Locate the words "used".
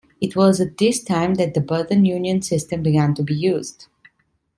3.35-3.85